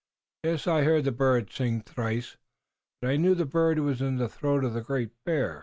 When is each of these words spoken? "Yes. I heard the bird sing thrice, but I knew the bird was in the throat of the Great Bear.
"Yes. 0.41 0.65
I 0.65 0.81
heard 0.81 1.03
the 1.03 1.11
bird 1.11 1.51
sing 1.51 1.81
thrice, 1.81 2.35
but 3.03 3.11
I 3.11 3.17
knew 3.17 3.35
the 3.35 3.45
bird 3.45 3.77
was 3.77 4.01
in 4.01 4.15
the 4.17 4.27
throat 4.27 4.63
of 4.63 4.73
the 4.73 4.81
Great 4.81 5.11
Bear. 5.27 5.59